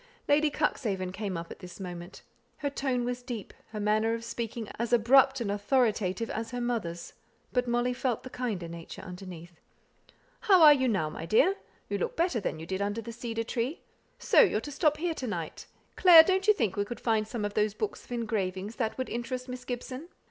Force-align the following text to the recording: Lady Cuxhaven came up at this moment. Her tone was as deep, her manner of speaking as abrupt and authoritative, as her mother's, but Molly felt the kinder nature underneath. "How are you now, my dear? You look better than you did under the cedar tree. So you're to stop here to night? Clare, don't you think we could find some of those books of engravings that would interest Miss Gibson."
Lady 0.27 0.49
Cuxhaven 0.49 1.11
came 1.11 1.37
up 1.37 1.51
at 1.51 1.59
this 1.59 1.79
moment. 1.79 2.23
Her 2.57 2.71
tone 2.71 3.05
was 3.05 3.19
as 3.19 3.23
deep, 3.23 3.53
her 3.69 3.79
manner 3.79 4.15
of 4.15 4.25
speaking 4.25 4.67
as 4.79 4.91
abrupt 4.91 5.39
and 5.39 5.51
authoritative, 5.51 6.31
as 6.31 6.49
her 6.49 6.59
mother's, 6.59 7.13
but 7.53 7.67
Molly 7.67 7.93
felt 7.93 8.23
the 8.23 8.31
kinder 8.31 8.67
nature 8.67 9.03
underneath. 9.03 9.61
"How 10.39 10.63
are 10.63 10.73
you 10.73 10.87
now, 10.87 11.11
my 11.11 11.27
dear? 11.27 11.53
You 11.87 11.99
look 11.99 12.15
better 12.15 12.39
than 12.39 12.59
you 12.59 12.65
did 12.65 12.81
under 12.81 12.99
the 13.03 13.13
cedar 13.13 13.43
tree. 13.43 13.81
So 14.17 14.39
you're 14.41 14.59
to 14.61 14.71
stop 14.71 14.97
here 14.97 15.13
to 15.13 15.27
night? 15.27 15.67
Clare, 15.95 16.23
don't 16.23 16.47
you 16.47 16.53
think 16.55 16.75
we 16.75 16.83
could 16.85 16.99
find 16.99 17.27
some 17.27 17.45
of 17.45 17.53
those 17.53 17.75
books 17.75 18.03
of 18.03 18.11
engravings 18.11 18.77
that 18.77 18.97
would 18.97 19.07
interest 19.07 19.47
Miss 19.47 19.65
Gibson." 19.65 20.09